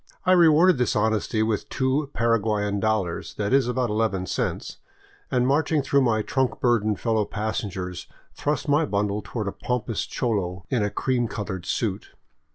I 0.25 0.31
rewarded 0.31 0.79
his 0.79 0.95
honesty 0.95 1.43
with 1.43 1.69
two 1.69 2.09
Para 2.11 2.39
guayan 2.41 2.79
dollars,— 2.79 3.35
that 3.37 3.53
is, 3.53 3.67
about 3.67 3.91
eleven 3.91 4.25
cents,— 4.25 4.77
and 5.29 5.45
marching 5.45 5.83
through 5.83 6.01
my 6.01 6.23
trunk 6.23 6.59
burdened 6.59 6.99
fellow 6.99 7.23
passengers, 7.23 8.07
thrust 8.33 8.67
my 8.67 8.83
bundle 8.87 9.21
toward 9.23 9.47
a 9.47 9.51
pompous 9.51 10.07
cholo 10.07 10.65
in 10.71 10.81
a 10.81 10.89
cream 10.89 11.27
colored 11.27 11.67
suit. 11.67 12.13